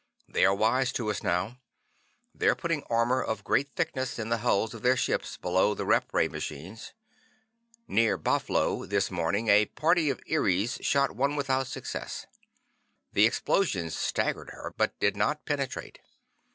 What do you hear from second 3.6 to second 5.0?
thickness in the hulls of their